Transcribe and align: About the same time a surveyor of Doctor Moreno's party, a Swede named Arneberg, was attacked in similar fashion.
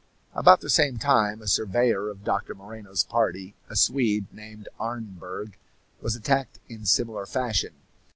About 0.33 0.61
the 0.61 0.69
same 0.71 0.97
time 0.97 1.43
a 1.43 1.47
surveyor 1.47 2.09
of 2.09 2.23
Doctor 2.23 2.55
Moreno's 2.55 3.03
party, 3.03 3.53
a 3.69 3.75
Swede 3.75 4.25
named 4.33 4.67
Arneberg, 4.79 5.57
was 6.01 6.15
attacked 6.15 6.57
in 6.67 6.87
similar 6.87 7.27
fashion. 7.27 7.75